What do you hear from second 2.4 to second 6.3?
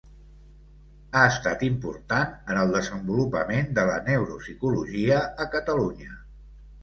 en el desenvolupament de la neuropsicologia a Catalunya.